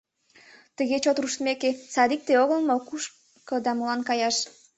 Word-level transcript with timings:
Тыге 0.77 0.97
чот 1.03 1.17
руштмеке, 1.21 1.69
садикте 1.93 2.33
огыл 2.43 2.59
мо 2.67 2.75
кушко 2.87 3.55
да 3.65 3.71
молан 3.77 4.01
каяш? 4.09 4.37